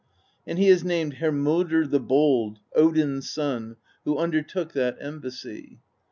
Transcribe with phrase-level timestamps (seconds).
[0.47, 5.79] And heisnamedHermodr the Bold, Odin's son, who under took that embassy.